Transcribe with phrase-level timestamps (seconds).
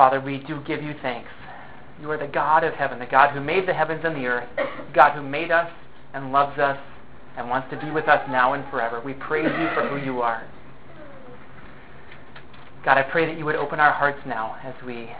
[0.00, 1.28] Father, we do give you thanks.
[2.00, 4.48] You are the God of heaven, the God who made the heavens and the earth,
[4.94, 5.70] God who made us
[6.14, 6.78] and loves us
[7.36, 9.02] and wants to be with us now and forever.
[9.04, 10.48] We praise you for who you are.
[12.82, 15.10] God, I pray that you would open our hearts now as we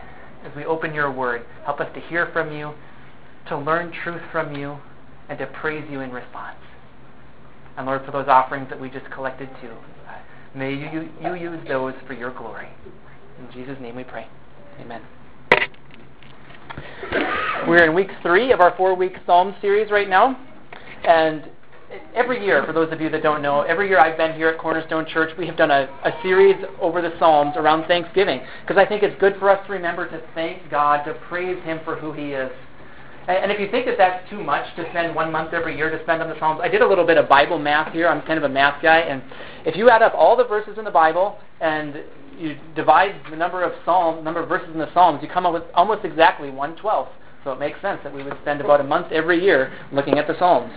[0.47, 1.45] as we open your word.
[1.67, 2.73] Help us to hear from you,
[3.49, 4.79] to learn truth from you,
[5.29, 6.57] and to praise you in response.
[7.77, 9.77] And Lord, for those offerings that we just collected too,
[10.55, 12.69] may you, you use those for your glory.
[13.39, 14.27] In Jesus' name we pray.
[14.79, 15.03] Amen.
[17.67, 20.39] We're in week three of our four week Psalm series right now.
[21.05, 21.51] And
[22.15, 24.59] every year, for those of you that don't know, every year I've been here at
[24.59, 28.87] Cornerstone Church, we have done a, a series over the Psalms around Thanksgiving because I
[28.87, 32.13] think it's good for us to remember to thank God, to praise Him for who
[32.13, 32.51] He is.
[33.29, 35.91] And, and if you think that that's too much to spend one month every year
[35.91, 38.09] to spend on the Psalms, I did a little bit of Bible math here.
[38.09, 39.01] I'm kind of a math guy.
[39.01, 39.23] And
[39.67, 42.03] if you add up all the verses in the Bible and
[42.41, 45.53] you divide the number of psalm, number of verses in the Psalms, you come up
[45.53, 47.13] with almost exactly one twelfth.
[47.45, 50.27] So it makes sense that we would spend about a month every year looking at
[50.27, 50.73] the Psalms.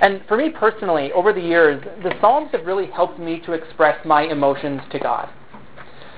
[0.00, 4.04] And for me personally, over the years, the Psalms have really helped me to express
[4.04, 5.28] my emotions to God.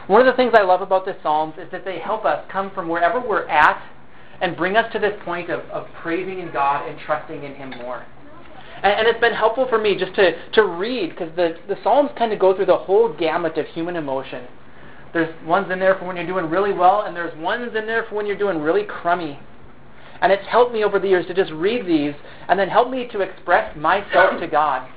[0.09, 2.71] One of the things I love about the Psalms is that they help us come
[2.73, 3.81] from wherever we're at
[4.41, 7.71] and bring us to this point of, of praising in God and trusting in Him
[7.83, 8.05] more.
[8.83, 12.11] And, and it's been helpful for me just to, to read because the, the Psalms
[12.17, 14.47] kind of go through the whole gamut of human emotion.
[15.13, 18.05] There's ones in there for when you're doing really well, and there's ones in there
[18.09, 19.39] for when you're doing really crummy.
[20.21, 22.15] And it's helped me over the years to just read these
[22.49, 24.89] and then help me to express myself to God.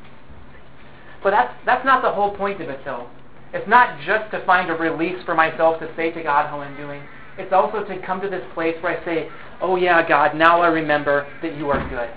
[1.24, 3.08] But that's, that's not the whole point of it, though.
[3.54, 6.76] It's not just to find a release for myself to say to God how I'm
[6.76, 7.02] doing.
[7.38, 9.30] It's also to come to this place where I say,
[9.62, 12.10] Oh, yeah, God, now I remember that you are good.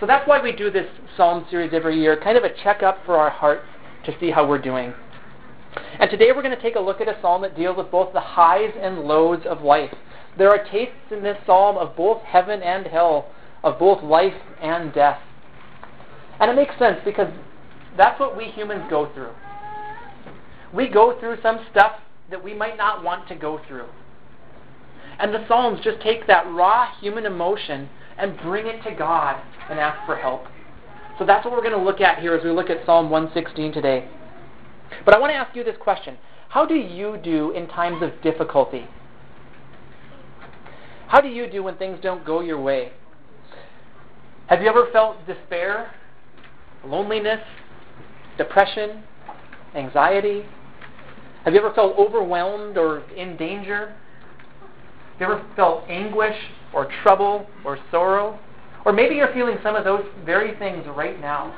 [0.00, 3.16] So that's why we do this Psalm series every year, kind of a checkup for
[3.16, 3.66] our hearts
[4.04, 4.92] to see how we're doing.
[5.98, 8.12] And today we're going to take a look at a psalm that deals with both
[8.12, 9.94] the highs and lows of life.
[10.36, 13.30] There are tastes in this psalm of both heaven and hell,
[13.62, 15.20] of both life and death.
[16.40, 17.32] And it makes sense because
[17.96, 19.32] that's what we humans go through.
[20.72, 21.92] We go through some stuff
[22.30, 23.86] that we might not want to go through.
[25.20, 27.88] And the Psalms just take that raw human emotion
[28.18, 30.44] and bring it to God and ask for help.
[31.18, 33.72] So that's what we're going to look at here as we look at Psalm 116
[33.72, 34.08] today.
[35.04, 38.10] But I want to ask you this question How do you do in times of
[38.22, 38.86] difficulty?
[41.08, 42.92] How do you do when things don't go your way?
[44.48, 45.92] Have you ever felt despair,
[46.84, 47.40] loneliness,
[48.36, 49.02] depression,
[49.74, 50.44] anxiety?
[51.44, 53.94] Have you ever felt overwhelmed or in danger?
[55.12, 56.36] Have you ever felt anguish
[56.72, 58.38] or trouble or sorrow?
[58.84, 61.54] Or maybe you're feeling some of those very things right now.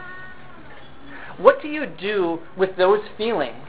[1.38, 3.62] What do you do with those feelings?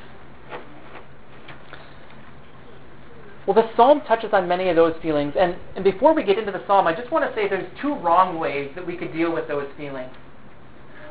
[3.46, 5.34] Well, the psalm touches on many of those feelings.
[5.40, 7.96] And, and before we get into the psalm, I just want to say there's two
[7.96, 10.12] wrong ways that we could deal with those feelings.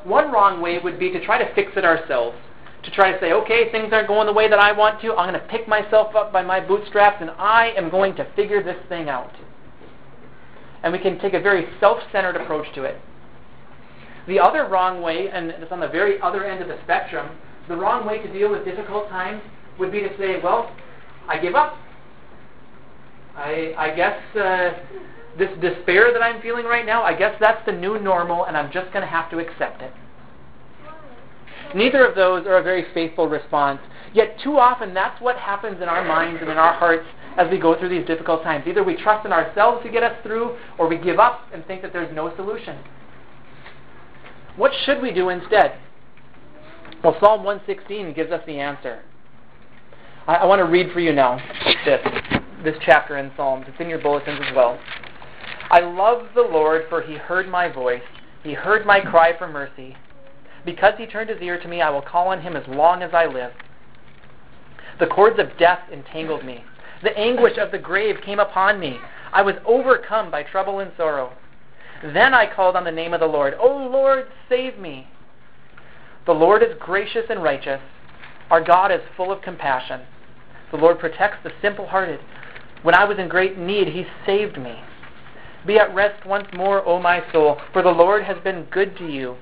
[0.05, 2.37] One wrong way would be to try to fix it ourselves.
[2.83, 5.15] To try to say, okay, things aren't going the way that I want to.
[5.15, 8.63] I'm going to pick myself up by my bootstraps and I am going to figure
[8.63, 9.33] this thing out.
[10.87, 13.01] And we can take a very self centered approach to it.
[14.29, 17.37] The other wrong way, and it's on the very other end of the spectrum,
[17.67, 19.43] the wrong way to deal with difficult times
[19.81, 20.73] would be to say, well,
[21.27, 21.77] I give up.
[23.35, 24.75] I, I guess uh,
[25.37, 28.71] this despair that I'm feeling right now, I guess that's the new normal, and I'm
[28.71, 29.93] just going to have to accept it.
[31.75, 33.81] Neither of those are a very faithful response.
[34.15, 37.59] Yet, too often, that's what happens in our minds and in our hearts as we
[37.59, 38.67] go through these difficult times.
[38.67, 41.83] Either we trust in ourselves to get us through, or we give up and think
[41.83, 42.79] that there's no solution.
[44.57, 45.79] What should we do instead?
[47.05, 49.03] Well, Psalm 116 gives us the answer.
[50.27, 51.39] I, I want to read for you now
[51.85, 52.01] this
[52.65, 53.67] this chapter in Psalms.
[53.69, 54.81] It's in your bulletins as well.
[55.71, 58.03] I love the Lord, for he heard my voice.
[58.43, 59.97] He heard my cry for mercy.
[60.65, 63.11] Because he turned his ear to me, I will call on him as long as
[63.13, 63.53] I live.
[64.99, 66.65] The cords of death entangled me.
[67.03, 68.99] The anguish of the grave came upon me.
[69.33, 71.33] I was overcome by trouble and sorrow.
[72.03, 73.55] Then I called on the name of the Lord.
[73.59, 75.09] O Lord, save me.
[76.27, 77.81] The Lord is gracious and righteous.
[78.51, 80.03] Our God is full of compassion.
[80.71, 82.21] The Lord protects the simple hearted.
[82.83, 84.81] When I was in great need, he saved me.
[85.67, 89.07] Be at rest once more, O my soul, for the Lord has been good to
[89.07, 89.37] you.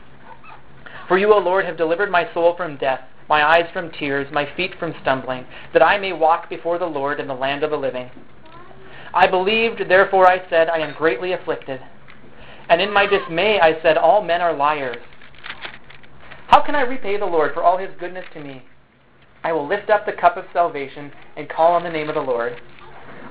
[1.08, 4.48] For you, O Lord, have delivered my soul from death, my eyes from tears, my
[4.56, 7.76] feet from stumbling, that I may walk before the Lord in the land of the
[7.76, 8.10] living.
[9.14, 11.80] I believed, therefore I said, I am greatly afflicted.
[12.68, 15.02] And in my dismay I said, All men are liars.
[16.48, 18.64] How can I repay the Lord for all his goodness to me?
[19.42, 22.20] I will lift up the cup of salvation and call on the name of the
[22.20, 22.60] Lord.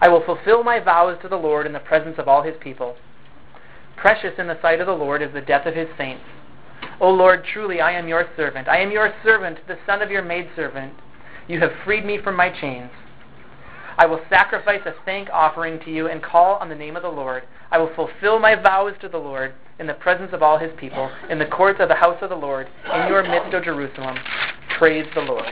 [0.01, 2.95] I will fulfill my vows to the Lord in the presence of all his people.
[3.95, 6.23] Precious in the sight of the Lord is the death of his saints.
[7.03, 8.69] O Lord, truly I am your servant.
[8.69, 10.93] I am your servant, the son of your maidservant.
[11.49, 12.91] You have freed me from my chains.
[13.97, 17.09] I will sacrifice a thank offering to you and call on the name of the
[17.09, 17.43] Lord.
[17.71, 21.11] I will fulfill my vows to the Lord in the presence of all his people,
[21.29, 24.17] in the courts of the house of the Lord, in your midst, O Jerusalem.
[24.77, 25.51] Praise the Lord.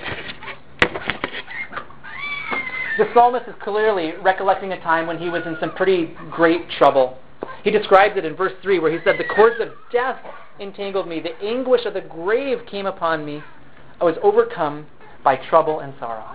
[2.98, 7.18] The psalmist is clearly recollecting a time when he was in some pretty great trouble.
[7.64, 10.20] He describes it in verse 3 where he said, The cords of death
[10.60, 13.42] entangled me, the anguish of the grave came upon me.
[14.00, 14.88] I was overcome
[15.24, 16.26] by trouble and sorrow.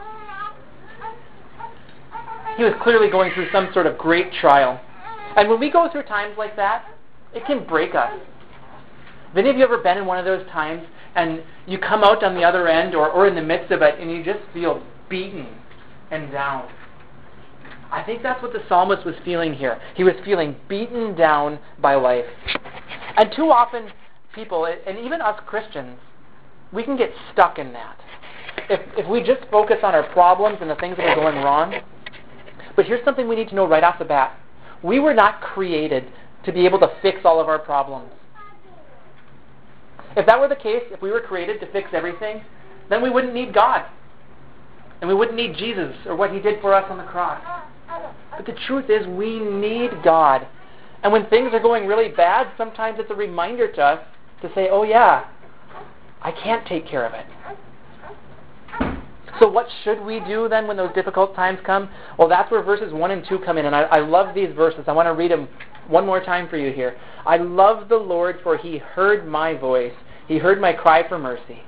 [2.57, 4.81] He was clearly going through some sort of great trial.
[5.37, 6.87] And when we go through times like that,
[7.35, 8.13] it can break us.
[9.29, 10.83] Have any of you ever been in one of those times
[11.15, 13.99] and you come out on the other end or, or in the midst of it
[14.01, 15.47] and you just feel beaten
[16.11, 16.69] and down?
[17.91, 19.81] I think that's what the psalmist was feeling here.
[19.95, 22.25] He was feeling beaten down by life.
[23.17, 23.91] And too often,
[24.35, 25.99] people, and even us Christians,
[26.73, 27.99] we can get stuck in that.
[28.69, 31.75] If, if we just focus on our problems and the things that are going wrong,
[32.75, 34.39] but here's something we need to know right off the bat.
[34.83, 36.05] We were not created
[36.45, 38.11] to be able to fix all of our problems.
[40.17, 42.43] If that were the case, if we were created to fix everything,
[42.89, 43.85] then we wouldn't need God.
[45.01, 47.43] And we wouldn't need Jesus or what he did for us on the cross.
[47.89, 50.47] But the truth is, we need God.
[51.03, 54.01] And when things are going really bad, sometimes it's a reminder to us
[54.43, 55.29] to say, oh, yeah,
[56.23, 57.27] I can't take care of it.
[59.39, 61.91] So, what should we do then when those difficult times come?
[62.19, 63.67] Well, that's where verses 1 and 2 come in.
[63.67, 64.85] And I, I love these verses.
[64.87, 65.49] I want to read them
[65.89, 66.97] one more time for you here.
[67.27, 69.93] I love the Lord, for he heard my voice.
[70.27, 71.63] He heard my cry for mercy.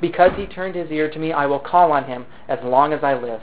[0.00, 3.02] Because he turned his ear to me, I will call on him as long as
[3.02, 3.42] I live.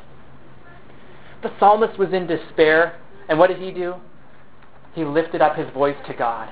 [1.44, 3.00] The psalmist was in despair,
[3.30, 3.96] and what did he do?
[4.94, 6.50] He lifted up his voice to God.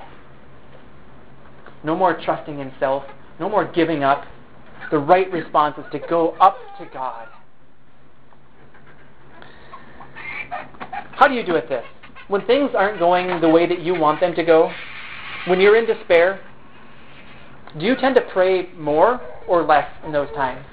[1.82, 3.04] No more trusting in self,
[3.40, 4.24] no more giving up.
[4.90, 7.28] The right response is to go up to God.
[11.12, 11.84] How do you do it this?
[12.28, 14.70] When things aren't going the way that you want them to go,
[15.46, 16.40] when you're in despair,
[17.78, 20.64] do you tend to pray more or less in those times?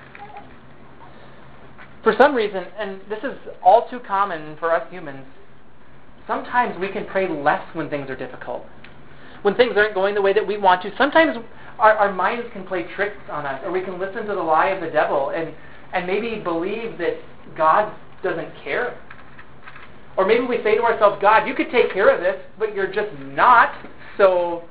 [2.03, 5.25] For some reason, and this is all too common for us humans,
[6.27, 8.65] sometimes we can pray less when things are difficult.
[9.41, 11.37] When things aren't going the way that we want to, sometimes
[11.79, 14.67] our, our minds can play tricks on us, or we can listen to the lie
[14.67, 15.53] of the devil and,
[15.93, 17.17] and maybe believe that
[17.55, 18.99] God doesn't care.
[20.17, 22.91] Or maybe we say to ourselves, God, you could take care of this, but you're
[22.91, 23.73] just not,
[24.17, 24.63] so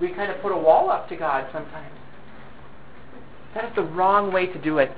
[0.00, 1.94] we kind of put a wall up to God sometimes.
[3.54, 4.90] That is the wrong way to do it.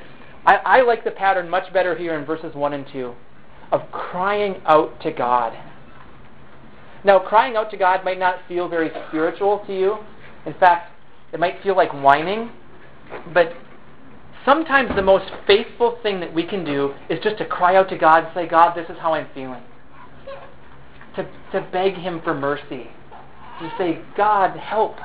[0.47, 3.15] I, I like the pattern much better here in verses 1 and 2
[3.73, 5.53] of crying out to God.
[7.05, 9.99] Now, crying out to God might not feel very spiritual to you.
[10.47, 10.93] In fact,
[11.33, 12.51] it might feel like whining.
[13.33, 13.53] But
[14.45, 17.99] sometimes the most faithful thing that we can do is just to cry out to
[17.99, 19.63] God and say, God, this is how I'm feeling.
[21.17, 22.89] To, to beg Him for mercy.
[23.61, 24.97] To say, God, help.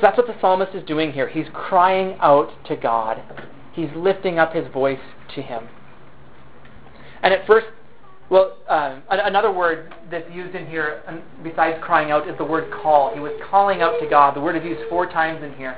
[0.00, 1.28] So that's what the psalmist is doing here.
[1.28, 3.22] He's crying out to God.
[3.74, 4.98] He's lifting up his voice
[5.34, 5.68] to Him.
[7.22, 7.66] And at first,
[8.30, 11.02] well, uh, another word that's used in here,
[11.42, 13.12] besides crying out, is the word call.
[13.12, 14.34] He was calling out to God.
[14.34, 15.76] The word is used four times in here.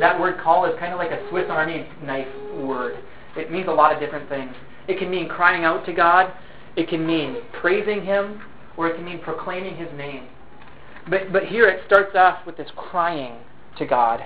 [0.00, 2.26] That word call is kind of like a Swiss Army knife
[2.56, 2.98] word.
[3.36, 4.54] It means a lot of different things.
[4.88, 6.32] It can mean crying out to God,
[6.74, 8.40] it can mean praising Him,
[8.76, 10.26] or it can mean proclaiming His name.
[11.08, 13.38] But, but here it starts off with this crying
[13.78, 14.20] to God.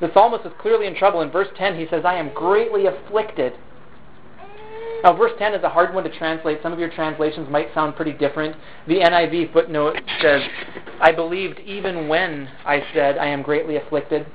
[0.00, 1.22] The psalmist is clearly in trouble.
[1.22, 3.54] In verse 10, he says, I am greatly afflicted.
[5.02, 6.58] Now, verse 10 is a hard one to translate.
[6.62, 8.56] Some of your translations might sound pretty different.
[8.88, 10.42] The NIV footnote says,
[11.00, 14.26] I believed even when I said, I am greatly afflicted.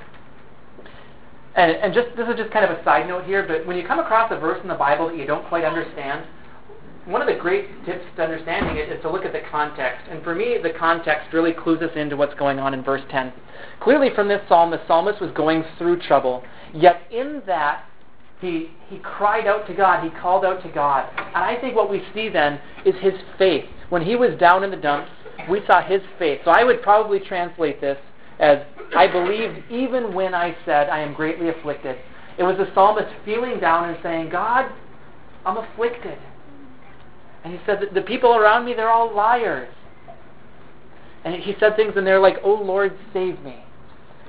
[1.54, 3.86] And, and just this is just kind of a side note here, but when you
[3.86, 6.26] come across a verse in the Bible that you don't quite understand,
[7.06, 10.06] one of the great tips to understanding it is to look at the context.
[10.08, 13.32] And for me, the context really clues us into what's going on in verse 10.
[13.80, 16.44] Clearly, from this psalm, the psalmist was going through trouble.
[16.72, 17.84] Yet in that,
[18.40, 20.04] he, he cried out to God.
[20.04, 21.08] He called out to God.
[21.16, 23.64] And I think what we see then is his faith.
[23.88, 25.10] When he was down in the dumps,
[25.50, 26.40] we saw his faith.
[26.44, 27.98] So I would probably translate this
[28.38, 28.58] as
[28.96, 31.96] I believed even when I said, I am greatly afflicted.
[32.38, 34.70] It was the psalmist feeling down and saying, God,
[35.44, 36.18] I'm afflicted.
[37.44, 39.72] And he said the people around me, they're all liars.
[41.24, 43.64] And he said things and they're like, Oh Lord, save me.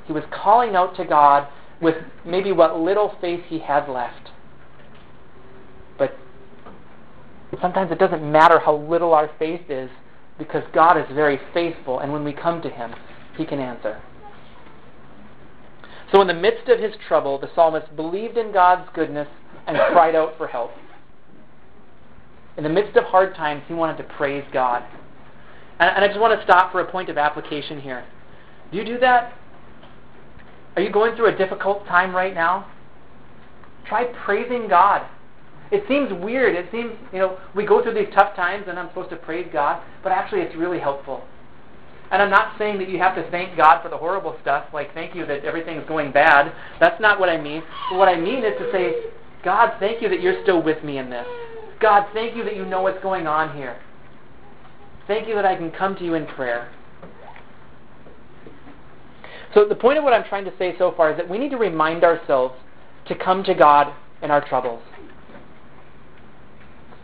[0.06, 1.48] He was calling out to God
[1.82, 4.32] with maybe what little faith he had left.
[5.98, 6.16] But
[7.62, 9.90] sometimes it doesn't matter how little our faith is
[10.38, 12.94] because God is very faithful, and when we come to him,
[13.38, 14.02] he can answer.
[16.12, 19.28] So, in the midst of his trouble, the psalmist believed in God's goodness
[19.68, 20.72] and cried out for help.
[22.58, 24.84] In the midst of hard times, he wanted to praise God.
[25.80, 28.06] And, and I just want to stop for a point of application here.
[28.72, 29.34] Do you do that?
[30.76, 32.72] Are you going through a difficult time right now?
[33.86, 35.08] Try praising God.
[35.72, 36.56] It seems weird.
[36.56, 39.48] It seems, you know, we go through these tough times and I'm supposed to praise
[39.52, 41.24] God, but actually it's really helpful.
[42.12, 44.94] And I'm not saying that you have to thank God for the horrible stuff, like
[44.94, 46.54] thank you that everything's going bad.
[46.80, 47.64] That's not what I mean.
[47.90, 48.94] But what I mean is to say,
[49.44, 51.26] God, thank you that you're still with me in this.
[51.80, 53.80] God, thank you that you know what's going on here.
[55.08, 56.72] Thank you that I can come to you in prayer.
[59.54, 61.52] So the point of what I'm trying to say so far is that we need
[61.52, 62.56] to remind ourselves
[63.08, 64.82] to come to God in our troubles.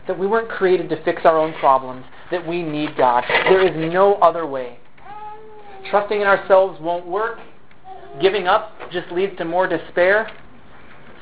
[0.08, 3.24] That we weren't created to fix our own problems, that we need God.
[3.28, 4.78] There is no other way.
[5.90, 7.38] Trusting in ourselves won't work.
[8.20, 10.30] Giving up just leads to more despair.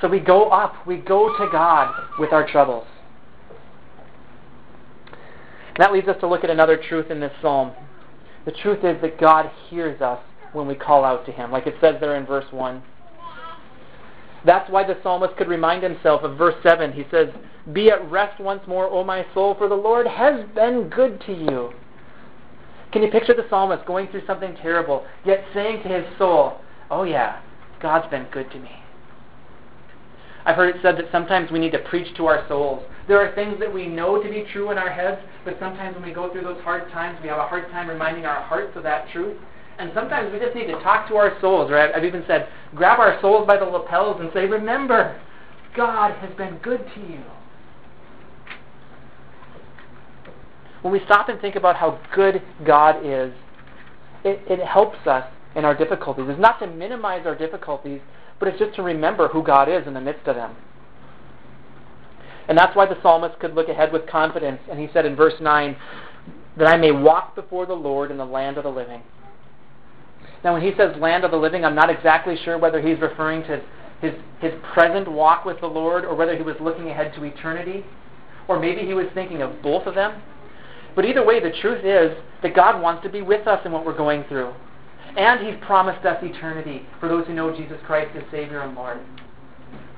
[0.01, 2.87] So we go up, we go to God with our troubles.
[5.79, 7.73] That leads us to look at another truth in this psalm.
[8.45, 10.21] The truth is that God hears us
[10.53, 12.83] when we call out to Him, like it says there in verse 1.
[14.45, 16.93] That's why the psalmist could remind himself of verse 7.
[16.93, 17.29] He says,
[17.73, 21.33] Be at rest once more, O my soul, for the Lord has been good to
[21.33, 21.73] you.
[22.93, 27.03] Can you picture the psalmist going through something terrible, yet saying to his soul, Oh,
[27.03, 27.43] yeah,
[27.81, 28.71] God's been good to me?
[30.49, 32.83] I've heard it said that sometimes we need to preach to our souls.
[33.07, 36.07] There are things that we know to be true in our heads, but sometimes when
[36.07, 38.83] we go through those hard times, we have a hard time reminding our hearts of
[38.85, 39.37] that truth.
[39.79, 41.91] And sometimes we just need to talk to our souls, right?
[41.95, 45.21] I've even said, grab our souls by the lapels and say, Remember,
[45.77, 47.23] God has been good to you.
[50.81, 53.35] When we stop and think about how good God is,
[54.25, 56.25] it, it helps us in our difficulties.
[56.27, 58.01] It's not to minimize our difficulties,
[58.39, 60.57] but it's just to remember who God is in the midst of them.
[62.49, 64.61] And that's why the psalmist could look ahead with confidence.
[64.71, 65.77] And he said in verse 9,
[66.59, 69.03] that I may walk before the Lord in the land of the living.
[70.43, 73.43] Now, when he says land of the living, I'm not exactly sure whether he's referring
[73.45, 73.61] to
[74.01, 77.85] his, his present walk with the Lord or whether he was looking ahead to eternity.
[78.47, 80.23] Or maybe he was thinking of both of them.
[80.95, 83.85] But either way, the truth is that God wants to be with us in what
[83.85, 84.53] we're going through.
[85.17, 88.99] And he's promised us eternity for those who know Jesus Christ as Savior and Lord.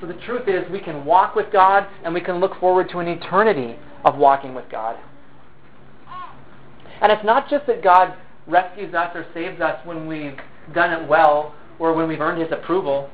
[0.00, 2.98] So the truth is we can walk with God and we can look forward to
[3.00, 4.96] an eternity of walking with God.
[7.02, 8.14] And it's not just that God
[8.46, 10.38] rescues us or saves us when we've
[10.74, 13.10] done it well or when we've earned his approval.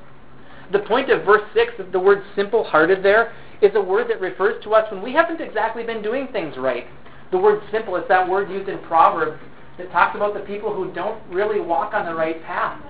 [0.73, 4.63] The point of verse 6, the word simple hearted there, is a word that refers
[4.65, 6.87] to us when we haven't exactly been doing things right.
[7.31, 9.41] The word simple is that word used in Proverbs
[9.79, 12.81] that talks about the people who don't really walk on the right path.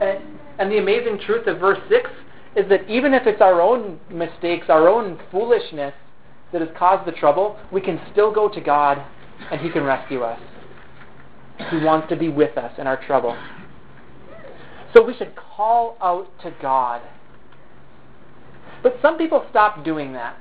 [0.00, 0.18] And,
[0.58, 2.10] and the amazing truth of verse 6
[2.56, 5.94] is that even if it's our own mistakes, our own foolishness
[6.52, 9.02] that has caused the trouble, we can still go to God
[9.50, 10.40] and He can rescue us.
[11.70, 13.36] He wants to be with us in our trouble.
[14.94, 17.02] So we should call out to God.
[18.82, 20.36] But some people stop doing that.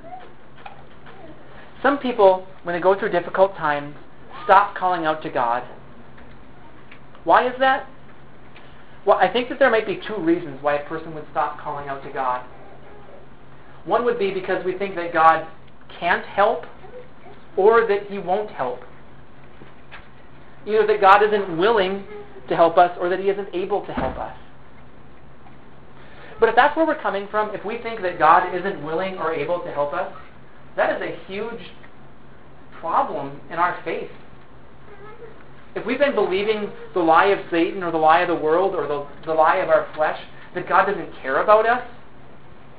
[1.82, 3.96] Some people, when they go through difficult times,
[4.44, 5.64] stop calling out to God.
[7.26, 7.88] Why is that?
[9.06, 11.90] Well, I think that there might be two reasons why a person would stop calling
[11.90, 12.46] out to God.
[13.84, 15.46] One would be because we think that God
[16.00, 16.66] can't help
[17.58, 18.80] or that He won't help
[20.66, 22.06] either that God isn't willing
[22.50, 24.36] to help us or that He isn't able to help us.
[26.40, 29.34] But if that's where we're coming from, if we think that God isn't willing or
[29.34, 30.12] able to help us,
[30.76, 31.72] that is a huge
[32.80, 34.10] problem in our faith.
[35.76, 38.88] If we've been believing the lie of Satan or the lie of the world or
[38.88, 40.20] the, the lie of our flesh,
[40.54, 41.86] that God doesn't care about us,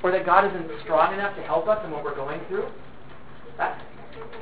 [0.03, 2.69] or that God isn't strong enough to help us in what we're going through,
[3.59, 3.83] that,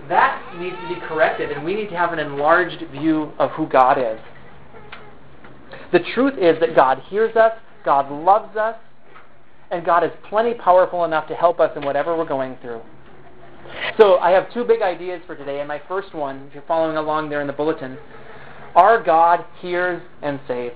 [0.09, 3.67] that needs to be corrected, and we need to have an enlarged view of who
[3.67, 4.21] God is.
[5.93, 7.53] The truth is that God hears us,
[7.85, 8.77] God loves us,
[9.71, 12.81] and God is plenty powerful enough to help us in whatever we're going through.
[13.99, 16.97] So I have two big ideas for today, and my first one, if you're following
[16.97, 17.99] along there in the bulletin,
[18.75, 20.75] our God hears and saves.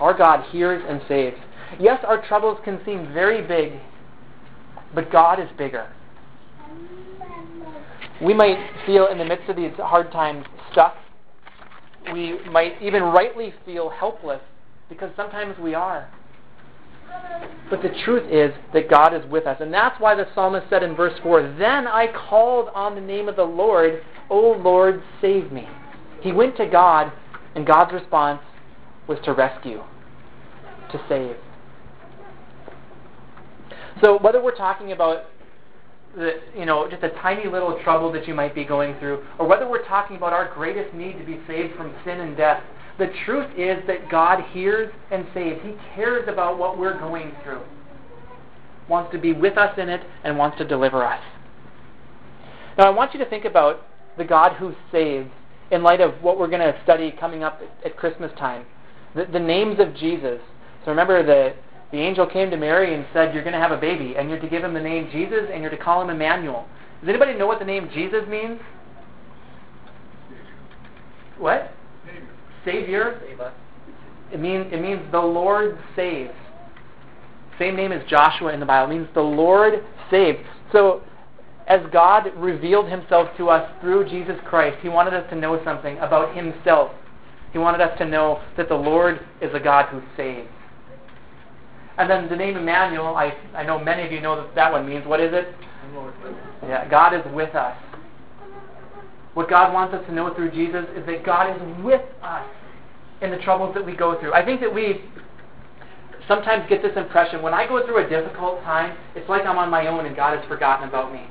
[0.00, 1.36] Our God hears and saves.
[1.78, 3.80] Yes, our troubles can seem very big,
[4.94, 5.88] but God is bigger
[8.20, 10.96] we might feel in the midst of these hard times stuck.
[12.12, 14.40] We might even rightly feel helpless
[14.88, 16.10] because sometimes we are.
[17.70, 19.58] But the truth is that God is with us.
[19.60, 23.28] And that's why the psalmist said in verse 4 Then I called on the name
[23.28, 25.66] of the Lord, O Lord, save me.
[26.20, 27.12] He went to God,
[27.54, 28.40] and God's response
[29.06, 29.82] was to rescue,
[30.92, 31.36] to save.
[34.02, 35.24] So whether we're talking about
[36.16, 39.46] the, you know, just a tiny little trouble that you might be going through, or
[39.46, 42.62] whether we're talking about our greatest need to be saved from sin and death,
[42.98, 45.60] the truth is that God hears and saves.
[45.62, 47.62] He cares about what we're going through,
[48.88, 51.22] wants to be with us in it, and wants to deliver us.
[52.76, 53.86] Now, I want you to think about
[54.18, 55.30] the God who saves
[55.70, 58.66] in light of what we're going to study coming up at Christmas time.
[59.14, 60.40] The, the names of Jesus.
[60.84, 61.54] So remember, the,
[61.92, 64.40] the angel came to Mary and said, You're going to have a baby, and you're
[64.40, 66.66] to give him the name Jesus, and you're to call him Emmanuel.
[67.00, 68.60] Does anybody know what the name Jesus means?
[71.38, 71.72] What?
[72.64, 73.20] Savior.
[74.32, 76.34] It means it means the Lord saves.
[77.58, 78.92] Same name as Joshua in the Bible.
[78.92, 80.38] It means the Lord saves.
[80.72, 81.02] So
[81.70, 85.96] as God revealed himself to us through Jesus Christ, he wanted us to know something
[85.98, 86.90] about himself.
[87.52, 90.48] He wanted us to know that the Lord is a God who saves.
[91.96, 94.84] And then the name Emmanuel, I, I know many of you know that that one
[94.84, 95.06] means.
[95.06, 95.54] What is it?
[96.62, 97.76] Yeah, God is with us.
[99.34, 102.48] What God wants us to know through Jesus is that God is with us
[103.22, 104.32] in the troubles that we go through.
[104.32, 105.04] I think that we
[106.26, 109.70] sometimes get this impression when I go through a difficult time, it's like I'm on
[109.70, 111.28] my own and God has forgotten about me.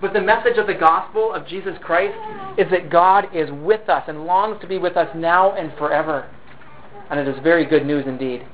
[0.00, 2.16] But the message of the gospel of Jesus Christ
[2.58, 6.28] is that God is with us and longs to be with us now and forever.
[7.10, 8.46] And it is very good news indeed.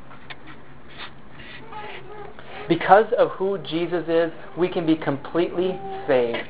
[2.68, 6.49] Because of who Jesus is, we can be completely saved.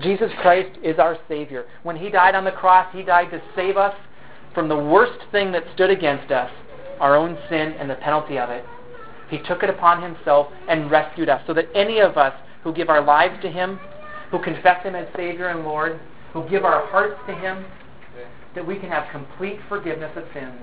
[0.00, 1.66] Jesus Christ is our Savior.
[1.84, 3.94] When He died on the cross, He died to save us
[4.52, 6.50] from the worst thing that stood against us,
[6.98, 8.64] our own sin and the penalty of it.
[9.30, 12.88] He took it upon Himself and rescued us so that any of us who give
[12.88, 13.78] our lives to Him,
[14.30, 16.00] who confess Him as Savior and Lord,
[16.32, 17.64] who give our hearts to Him,
[18.54, 20.58] that we can have complete forgiveness of sins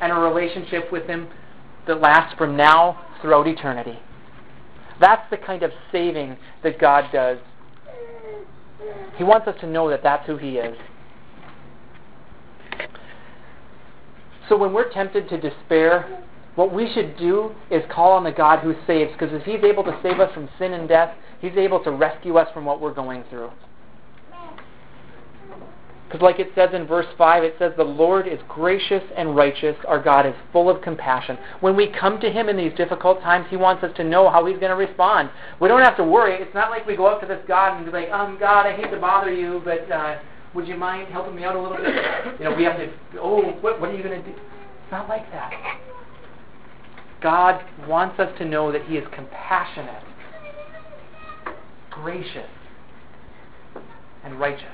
[0.00, 1.28] and a relationship with Him
[1.86, 3.98] that lasts from now throughout eternity.
[5.00, 7.38] That's the kind of saving that God does.
[9.16, 10.76] He wants us to know that that's who He is.
[14.48, 16.24] So when we're tempted to despair,
[16.58, 19.84] what we should do is call on the God who saves, because if He's able
[19.84, 22.92] to save us from sin and death, He's able to rescue us from what we're
[22.92, 23.52] going through.
[26.04, 29.76] Because, like it says in verse 5, it says, The Lord is gracious and righteous.
[29.86, 31.38] Our God is full of compassion.
[31.60, 34.44] When we come to Him in these difficult times, He wants us to know how
[34.44, 35.30] He's going to respond.
[35.60, 36.42] We don't have to worry.
[36.42, 38.74] It's not like we go up to this God and be like, Um, God, I
[38.74, 40.18] hate to bother you, but uh,
[40.54, 41.94] would you mind helping me out a little bit?
[42.40, 42.90] You know, we have to,
[43.20, 44.36] oh, what, what are you going to do?
[44.36, 45.78] It's not like that.
[47.20, 50.04] God wants us to know that He is compassionate,
[51.90, 52.48] gracious,
[54.24, 54.66] and righteous.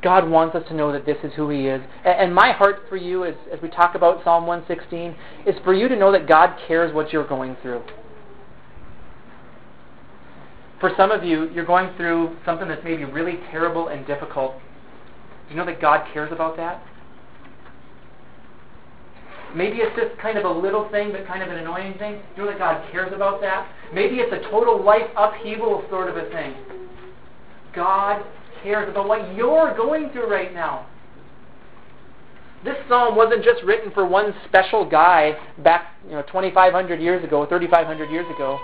[0.00, 1.82] God wants us to know that this is who He is.
[2.04, 5.16] And my heart for you, as, as we talk about Psalm 116,
[5.46, 7.82] is for you to know that God cares what you're going through.
[10.80, 14.54] For some of you, you're going through something that's maybe really terrible and difficult.
[15.48, 16.82] Do you know that God cares about that?
[19.54, 22.20] Maybe it's just kind of a little thing, but kind of an annoying thing.
[22.36, 23.66] Do you know that God cares about that?
[23.94, 26.54] Maybe it's a total life upheaval sort of a thing.
[27.74, 28.24] God
[28.62, 30.86] cares about what you're going through right now.
[32.64, 37.46] This psalm wasn't just written for one special guy back, you know, 2,500 years ago,
[37.46, 38.58] 3,500 years ago.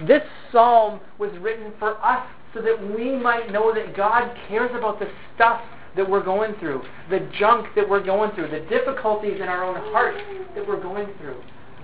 [0.00, 4.98] This psalm was written for us so that we might know that God cares about
[4.98, 5.60] the stuff
[5.96, 9.76] that we're going through, the junk that we're going through, the difficulties in our own
[9.92, 10.16] heart
[10.54, 11.40] that we're going through.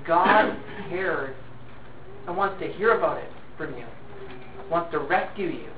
[0.06, 0.56] God
[0.88, 1.36] cares
[2.26, 3.86] and wants to hear about it from you,
[4.70, 5.68] wants to rescue you.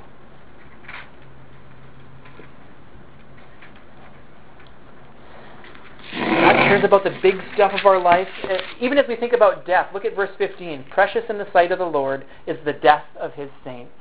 [6.13, 8.29] God cares about the big stuff of our life.
[8.45, 10.85] Uh, even as we think about death, look at verse 15.
[10.91, 13.93] Precious in the sight of the Lord is the death of his saints.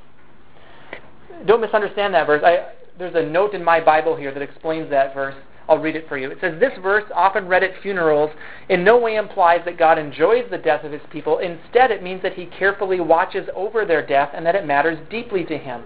[1.46, 2.42] Don't misunderstand that verse.
[2.44, 5.34] I, there's a note in my Bible here that explains that verse.
[5.68, 6.30] I'll read it for you.
[6.30, 8.30] It says, This verse, often read at funerals,
[8.68, 11.38] in no way implies that God enjoys the death of his people.
[11.38, 15.44] Instead, it means that he carefully watches over their death and that it matters deeply
[15.44, 15.82] to him.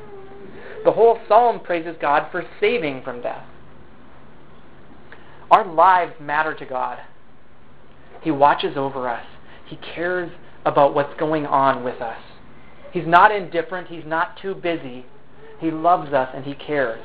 [0.85, 3.45] The whole psalm praises God for saving from death.
[5.51, 6.99] Our lives matter to God.
[8.23, 9.25] He watches over us.
[9.67, 10.33] He cares
[10.65, 12.19] about what's going on with us.
[12.93, 13.89] He's not indifferent.
[13.89, 15.07] He's not too busy.
[15.59, 17.03] He loves us and He cares.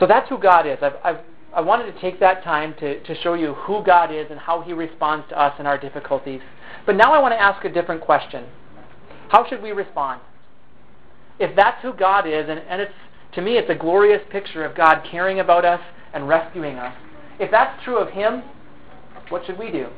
[0.00, 0.78] So that's who God is.
[0.82, 1.20] I've, I've,
[1.54, 4.60] I wanted to take that time to, to show you who God is and how
[4.62, 6.40] He responds to us in our difficulties.
[6.84, 8.44] But now I want to ask a different question.
[9.28, 10.20] How should we respond?
[11.38, 12.92] If that's who God is, and, and it's
[13.34, 15.80] to me it's a glorious picture of God caring about us
[16.12, 16.94] and rescuing us.
[17.40, 18.42] If that's true of Him,
[19.28, 19.88] what should we do?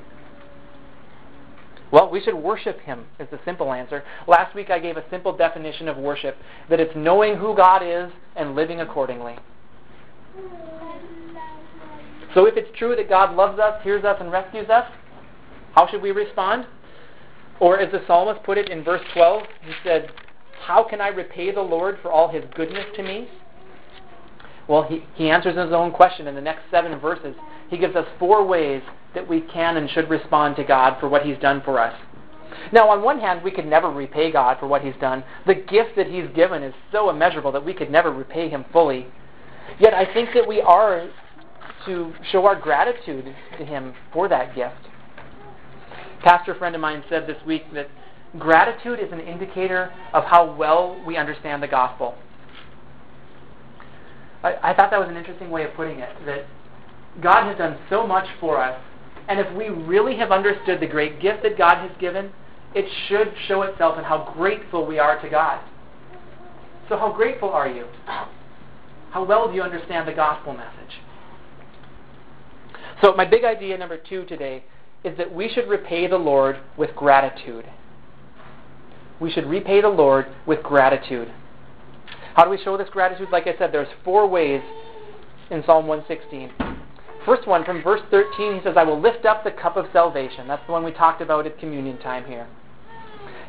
[1.93, 4.03] Well, we should worship Him, is the simple answer.
[4.27, 6.37] Last week I gave a simple definition of worship
[6.69, 9.39] that it's knowing who God is and living accordingly.
[12.35, 14.91] So if it's true that God loves us, hears us, and rescues us,
[15.75, 16.67] how should we respond?
[17.61, 20.11] Or as the psalmist put it in verse 12, he said,
[20.67, 23.29] How can I repay the Lord for all his goodness to me?
[24.69, 27.35] Well, he, he answers his own question in the next seven verses.
[27.69, 28.83] He gives us four ways
[29.15, 31.95] that we can and should respond to God for what he's done for us.
[32.73, 35.25] Now, on one hand, we could never repay God for what he's done.
[35.47, 39.07] The gift that he's given is so immeasurable that we could never repay him fully.
[39.79, 41.09] Yet I think that we are
[41.87, 44.75] to show our gratitude to him for that gift.
[46.23, 47.89] Pastor friend of mine said this week that
[48.39, 52.17] gratitude is an indicator of how well we understand the gospel.
[54.43, 56.47] I, I thought that was an interesting way of putting it, that
[57.23, 58.81] God has done so much for us,
[59.29, 62.31] and if we really have understood the great gift that God has given,
[62.75, 65.61] it should show itself in how grateful we are to God.
[66.89, 67.87] So, how grateful are you?
[69.11, 71.01] How well do you understand the gospel message?
[73.03, 74.65] So, my big idea number two today
[75.05, 77.65] is that we should repay the Lord with gratitude.
[79.21, 81.33] We should repay the Lord with gratitude.
[82.35, 83.29] How do we show this gratitude?
[83.33, 84.61] Like I said, there's four ways
[85.51, 86.66] in Psalm 116.
[87.27, 90.47] First one, from verse 13, he says, I will lift up the cup of salvation.
[90.47, 92.47] That's the one we talked about at communion time here.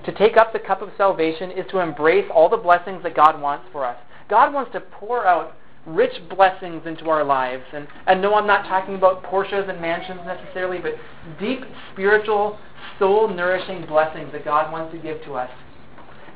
[0.05, 3.39] To take up the cup of salvation is to embrace all the blessings that God
[3.39, 3.97] wants for us.
[4.29, 5.53] God wants to pour out
[5.85, 7.63] rich blessings into our lives.
[7.71, 10.93] And, and no, I'm not talking about Porsches and mansions necessarily, but
[11.39, 11.61] deep
[11.93, 12.57] spiritual,
[12.97, 15.51] soul nourishing blessings that God wants to give to us.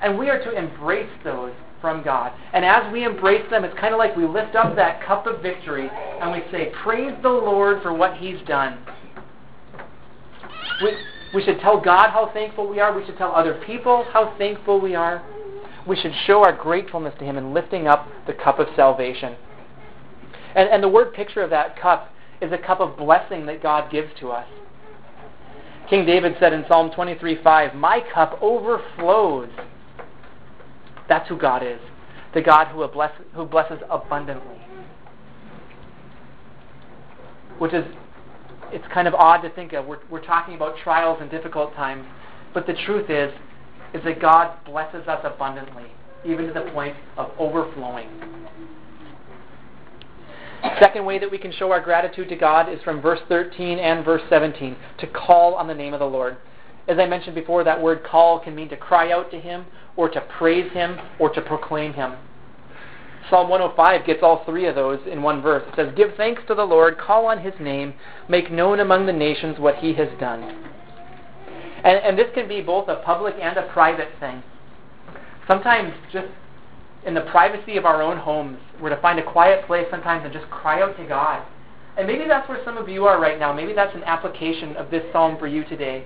[0.02, 2.32] And we are to embrace those from God.
[2.54, 5.42] And as we embrace them, it's kind of like we lift up that cup of
[5.42, 8.80] victory and we say, Praise the Lord for what He's done.
[10.82, 10.92] We,
[11.34, 12.98] we should tell God how thankful we are.
[12.98, 15.24] We should tell other people how thankful we are
[15.88, 19.36] we should show our gratefulness to Him in lifting up the cup of salvation.
[20.56, 23.92] And, and the word picture of that cup is a cup of blessing that God
[23.92, 24.48] gives to us.
[25.90, 29.50] King David said in Psalm 23:5, My cup overflows.
[31.12, 31.82] That's who God is.
[32.34, 34.56] The God who, bless, who blesses abundantly.
[37.58, 37.84] Which is,
[38.72, 39.86] it's kind of odd to think of.
[39.86, 42.06] We're, we're talking about trials and difficult times.
[42.54, 43.30] But the truth is,
[43.94, 45.88] is that God blesses us abundantly,
[46.24, 48.08] even to the point of overflowing.
[50.80, 54.06] Second way that we can show our gratitude to God is from verse 13 and
[54.06, 56.38] verse 17 to call on the name of the Lord.
[56.88, 60.10] As I mentioned before, that word call can mean to cry out to Him, or
[60.10, 62.16] to praise Him, or to proclaim Him.
[63.30, 65.64] Psalm 105 gets all three of those in one verse.
[65.68, 67.94] It says, Give thanks to the Lord, call on His name,
[68.28, 70.44] make known among the nations what He has done.
[71.84, 74.44] And, and this can be both a public and a private thing.
[75.48, 76.28] Sometimes just
[77.06, 80.34] in the privacy of our own homes, we're to find a quiet place sometimes and
[80.34, 81.46] just cry out to God.
[81.98, 83.52] And maybe that's where some of you are right now.
[83.52, 86.06] Maybe that's an application of this psalm for you today.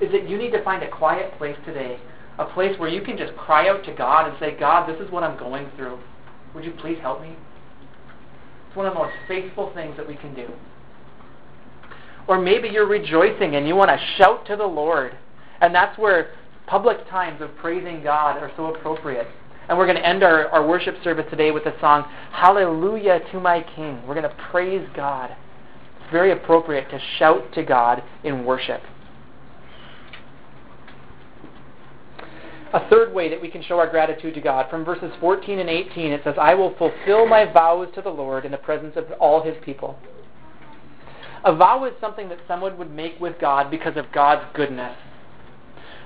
[0.00, 1.98] Is that you need to find a quiet place today,
[2.38, 5.10] a place where you can just cry out to God and say, God, this is
[5.10, 5.98] what I'm going through.
[6.54, 7.34] Would you please help me?
[8.68, 10.48] It's one of the most faithful things that we can do.
[12.28, 15.16] Or maybe you're rejoicing and you want to shout to the Lord.
[15.60, 16.34] And that's where
[16.66, 19.28] public times of praising God are so appropriate.
[19.68, 23.40] And we're going to end our, our worship service today with the song, Hallelujah to
[23.40, 24.06] my King.
[24.06, 25.30] We're going to praise God.
[26.00, 28.82] It's very appropriate to shout to God in worship.
[32.72, 35.70] A third way that we can show our gratitude to God, from verses 14 and
[35.70, 39.10] 18, it says, I will fulfill my vows to the Lord in the presence of
[39.20, 39.98] all his people.
[41.44, 44.96] A vow is something that someone would make with God because of God's goodness.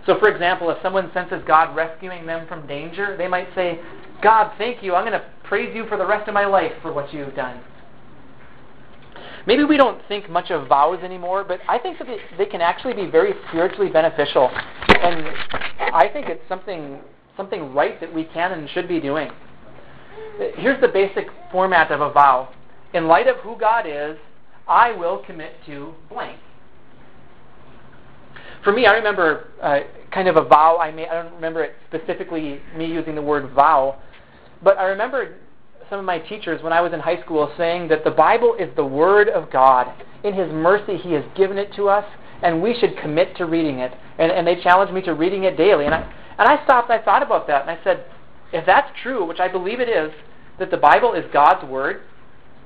[0.05, 3.81] So, for example, if someone senses God rescuing them from danger, they might say,
[4.23, 4.95] God, thank you.
[4.95, 7.61] I'm going to praise you for the rest of my life for what you've done.
[9.47, 12.93] Maybe we don't think much of vows anymore, but I think that they can actually
[12.93, 14.51] be very spiritually beneficial.
[15.01, 15.27] And
[15.95, 16.99] I think it's something,
[17.37, 19.31] something right that we can and should be doing.
[20.57, 22.51] Here's the basic format of a vow.
[22.93, 24.17] In light of who God is
[24.71, 26.39] I will commit to blank.
[28.63, 29.81] For me, I remember uh,
[30.13, 31.09] kind of a vow I made.
[31.09, 33.99] I don't remember it specifically me using the word vow,
[34.63, 35.37] but I remember
[35.89, 38.69] some of my teachers when I was in high school saying that the Bible is
[38.77, 39.93] the Word of God.
[40.23, 42.05] In His mercy, He has given it to us,
[42.43, 43.93] and we should commit to reading it.
[44.19, 45.87] And, and they challenged me to reading it daily.
[45.87, 46.01] And I,
[46.39, 48.05] and I stopped I thought about that, and I said,
[48.53, 50.11] if that's true, which I believe it is,
[50.59, 52.03] that the Bible is God's Word,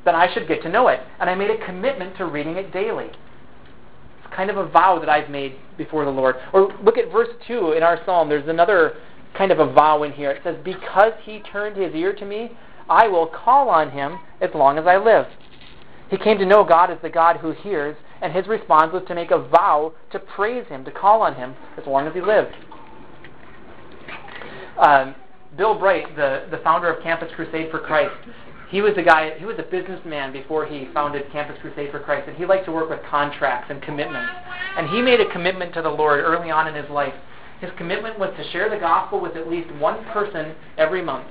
[0.05, 1.01] then I should get to know it.
[1.21, 3.07] And I made a commitment to reading it daily.
[3.07, 6.37] It's kind of a vow that I've made before the Lord.
[6.53, 8.29] Or look at verse 2 in our psalm.
[8.29, 8.95] There's another
[9.37, 10.31] kind of a vow in here.
[10.31, 12.53] It says, Because he turned his ear to me,
[12.89, 15.27] I will call on him as long as I live.
[16.11, 19.15] He came to know God as the God who hears, and his response was to
[19.15, 22.55] make a vow to praise him, to call on him as long as he lived.
[24.79, 25.15] Um,
[25.59, 28.17] Bill Bright, the, the founder of Campus Crusade for Christ,
[28.71, 32.27] he was a guy, he was a businessman before he founded Campus Crusade for Christ,
[32.27, 34.33] and he liked to work with contracts and commitments.
[34.79, 37.15] And he made a commitment to the Lord early on in his life.
[37.61, 41.29] His commitment was to share the gospel with at least one person every month.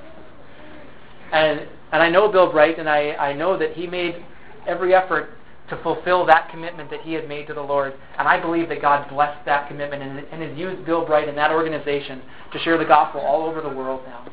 [1.32, 4.24] And, and I know Bill Bright, and I, I know that he made
[4.68, 5.30] every effort
[5.70, 7.94] to fulfill that commitment that he had made to the Lord.
[8.18, 11.38] And I believe that God blessed that commitment and, and has used Bill Bright and
[11.38, 12.22] that organization
[12.52, 14.26] to share the gospel all over the world now.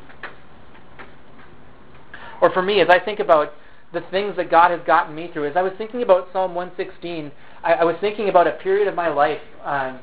[2.40, 3.52] Or for me, as I think about
[3.92, 7.30] the things that God has gotten me through, as I was thinking about Psalm 116,
[7.62, 10.00] I, I was thinking about a period of my life um,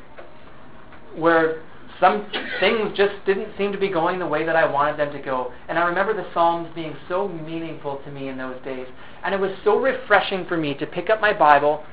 [1.15, 1.61] where
[1.99, 5.19] some things just didn't seem to be going the way that I wanted them to
[5.19, 5.51] go.
[5.67, 8.87] And I remember the Psalms being so meaningful to me in those days.
[9.23, 11.83] And it was so refreshing for me to pick up my Bible,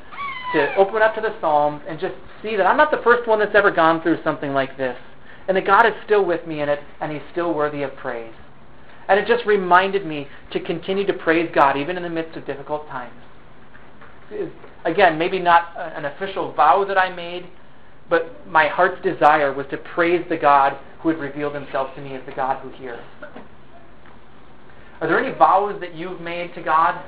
[0.54, 3.38] to open up to the Psalms, and just see that I'm not the first one
[3.38, 4.96] that's ever gone through something like this.
[5.48, 8.34] And that God is still with me in it, and He's still worthy of praise.
[9.08, 12.46] And it just reminded me to continue to praise God, even in the midst of
[12.46, 13.14] difficult times.
[14.84, 17.46] Again, maybe not an official vow that I made,
[18.08, 22.14] but my heart's desire was to praise the God who had revealed himself to me
[22.14, 23.04] as the God who hears.
[25.00, 27.04] Are there any vows that you've made to God?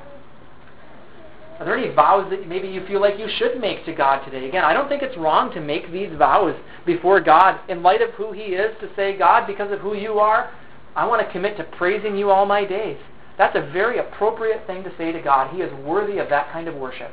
[1.59, 4.47] Are there any vows that maybe you feel like you should make to God today?
[4.47, 8.11] Again, I don't think it's wrong to make these vows before God in light of
[8.11, 10.51] who He is, to say, God, because of who you are,
[10.95, 12.97] I want to commit to praising you all my days.
[13.37, 15.53] That's a very appropriate thing to say to God.
[15.53, 17.11] He is worthy of that kind of worship.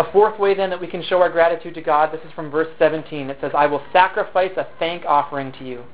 [0.00, 2.50] A fourth way, then, that we can show our gratitude to God, this is from
[2.50, 3.30] verse 17.
[3.30, 5.84] It says, I will sacrifice a thank offering to you.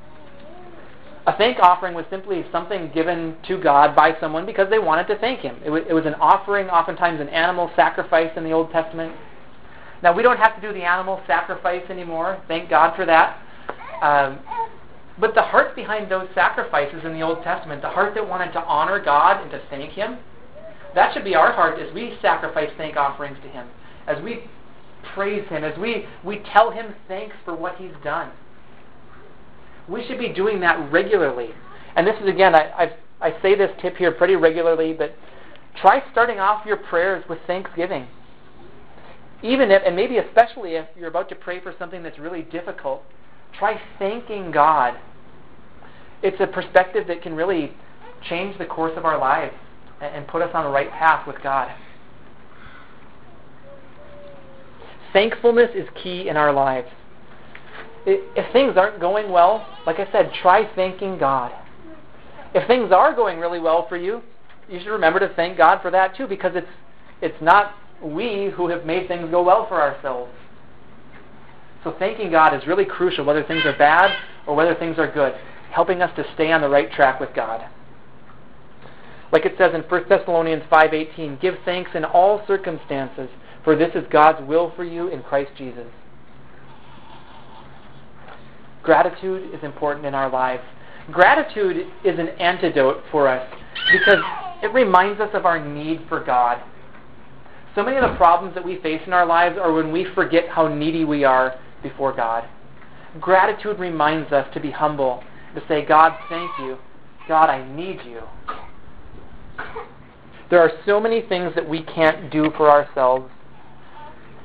[1.27, 5.19] A thank offering was simply something given to God by someone because they wanted to
[5.19, 5.57] thank Him.
[5.65, 9.15] It was, it was an offering, oftentimes an animal sacrifice in the Old Testament.
[10.03, 12.41] Now, we don't have to do the animal sacrifice anymore.
[12.47, 13.41] Thank God for that.
[14.03, 14.39] Um,
[15.19, 18.61] but the heart behind those sacrifices in the Old Testament, the heart that wanted to
[18.61, 20.19] honor God and to thank Him,
[20.95, 23.67] that should be our heart as we sacrifice thank offerings to Him
[24.07, 24.45] as we
[25.15, 28.31] praise Him, as we, we tell Him thanks for what He's done.
[29.89, 31.51] We should be doing that regularly.
[31.95, 35.15] And this is, again, I, I've, I say this tip here pretty regularly, but
[35.81, 38.07] try starting off your prayers with thanksgiving.
[39.43, 43.03] Even if, and maybe especially if you're about to pray for something that's really difficult,
[43.59, 44.99] try thanking God.
[46.23, 47.73] It's a perspective that can really
[48.29, 49.55] change the course of our lives
[50.01, 51.71] and put us on the right path with God.
[55.13, 56.89] Thankfulness is key in our lives.
[58.07, 61.53] If things aren't going well, like I said, try thanking God.
[62.55, 64.23] If things are going really well for you,
[64.69, 66.69] you should remember to thank God for that too, because it's
[67.21, 70.31] it's not we who have made things go well for ourselves.
[71.83, 74.17] So thanking God is really crucial, whether things are bad
[74.47, 75.35] or whether things are good,
[75.71, 77.65] helping us to stay on the right track with God.
[79.33, 83.29] Like it says in 1 Thessalonians 5:18, give thanks in all circumstances,
[83.65, 85.89] for this is God's will for you in Christ Jesus.
[88.87, 90.63] Gratitude is important in our lives.
[91.11, 93.45] Gratitude is an antidote for us
[93.93, 94.23] because
[94.63, 96.63] it reminds us of our need for God.
[97.75, 100.49] So many of the problems that we face in our lives are when we forget
[100.49, 102.49] how needy we are before God.
[103.21, 105.21] Gratitude reminds us to be humble,
[105.57, 106.79] to say, God, thank you.
[107.27, 108.21] God, I need you.
[110.49, 113.33] There are so many things that we can't do for ourselves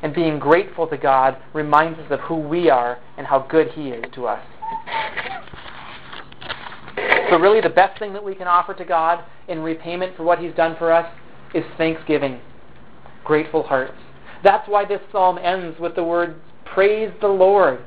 [0.03, 3.89] and being grateful to God reminds us of who we are and how good He
[3.89, 4.43] is to us.
[7.29, 10.39] So, really, the best thing that we can offer to God in repayment for what
[10.39, 11.09] He's done for us
[11.53, 12.39] is thanksgiving,
[13.23, 13.97] grateful hearts.
[14.43, 16.33] That's why this psalm ends with the words,
[16.65, 17.81] Praise the Lord.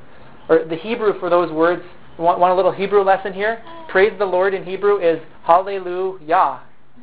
[0.47, 1.83] Or the Hebrew for those words,
[2.17, 3.63] want, want a little Hebrew lesson here?
[3.89, 6.61] Praise the Lord in Hebrew is Hallelujah.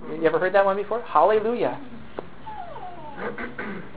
[0.09, 1.03] You ever heard that one before?
[1.03, 1.81] Hallelujah.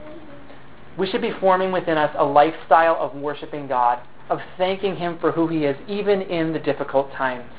[0.98, 5.32] We should be forming within us a lifestyle of worshiping God of thanking Him for
[5.32, 7.50] who He is, even in the difficult times.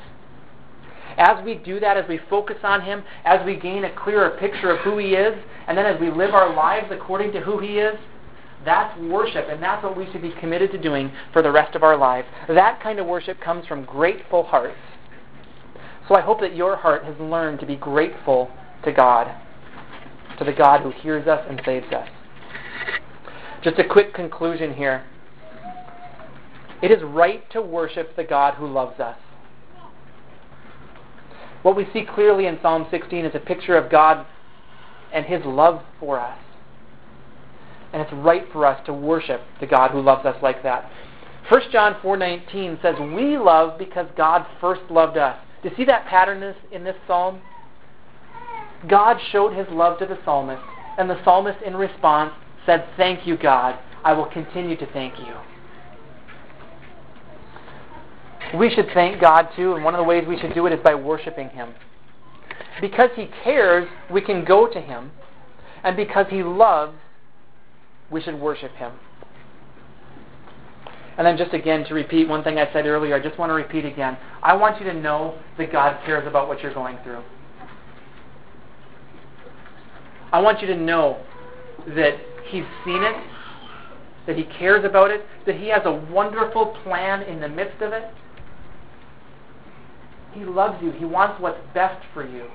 [1.16, 4.70] As we do that, as we focus on Him, as we gain a clearer picture
[4.70, 5.34] of who He is,
[5.66, 7.98] and then as we live our lives according to who He is,
[8.64, 11.82] that's worship, and that's what we should be committed to doing for the rest of
[11.82, 12.28] our lives.
[12.48, 14.76] That kind of worship comes from grateful hearts.
[16.08, 18.50] So I hope that your heart has learned to be grateful
[18.84, 19.32] to God,
[20.38, 22.08] to the God who hears us and saves us.
[23.68, 25.04] Just a quick conclusion here.
[26.80, 29.18] It is right to worship the God who loves us.
[31.60, 34.24] What we see clearly in Psalm 16 is a picture of God
[35.12, 36.38] and His love for us.
[37.92, 40.90] And it's right for us to worship the God who loves us like that.
[41.50, 46.06] 1 John 4:19 says, "We love because God first loved us." Do you see that
[46.06, 47.42] pattern in this psalm?
[48.86, 50.62] God showed his love to the psalmist,
[50.96, 52.32] and the psalmist in response
[52.68, 53.78] said, "Thank you, God.
[54.04, 55.34] I will continue to thank you."
[58.58, 60.80] We should thank God too, and one of the ways we should do it is
[60.80, 61.74] by worshiping him.
[62.80, 65.10] Because he cares, we can go to him,
[65.82, 66.96] and because he loves,
[68.10, 68.92] we should worship him.
[71.16, 73.54] And then just again to repeat one thing I said earlier, I just want to
[73.54, 74.16] repeat again.
[74.42, 77.22] I want you to know that God cares about what you're going through.
[80.32, 81.18] I want you to know
[81.88, 82.14] that
[82.48, 83.16] He's seen it,
[84.26, 87.92] that He cares about it, that He has a wonderful plan in the midst of
[87.92, 88.04] it.
[90.32, 90.92] He loves you.
[90.92, 92.46] He wants what's best for you.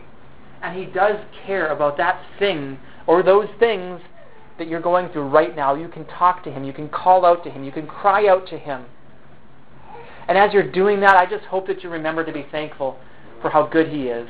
[0.61, 3.99] And He does care about that thing or those things
[4.57, 7.43] that you're going through right now, you can talk to Him, you can call out
[7.43, 8.85] to Him, you can cry out to Him.
[10.27, 12.97] And as you're doing that, I just hope that you remember to be thankful
[13.41, 14.29] for how good He is,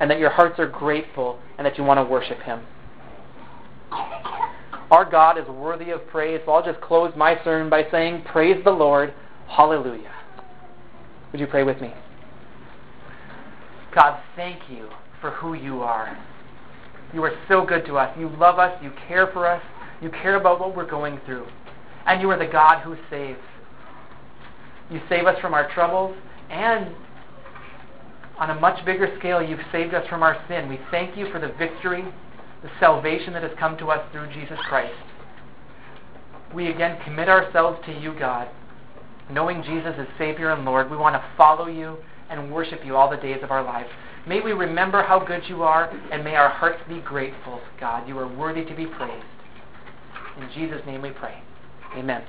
[0.00, 2.60] and that your hearts are grateful, and that you want to worship Him.
[4.90, 8.62] Our God is worthy of praise, so I'll just close my sermon by saying, Praise
[8.64, 9.12] the Lord.
[9.48, 10.12] Hallelujah.
[11.32, 11.92] Would you pray with me?
[13.94, 14.88] God, thank you
[15.20, 16.16] for who you are.
[17.12, 18.16] You are so good to us.
[18.18, 18.80] You love us.
[18.82, 19.62] You care for us.
[20.00, 21.46] You care about what we're going through.
[22.06, 23.40] And you are the God who saves.
[24.90, 26.16] You save us from our troubles,
[26.48, 26.94] and
[28.38, 30.68] on a much bigger scale, you've saved us from our sin.
[30.68, 32.04] We thank you for the victory,
[32.66, 34.92] the salvation that has come to us through Jesus Christ.
[36.52, 38.48] We again commit ourselves to you, God.
[39.30, 41.96] Knowing Jesus as Savior and Lord, we want to follow you
[42.28, 43.88] and worship you all the days of our lives.
[44.26, 48.08] May we remember how good you are, and may our hearts be grateful, God.
[48.08, 49.26] You are worthy to be praised.
[50.40, 51.40] In Jesus' name we pray.
[51.96, 52.24] Amen.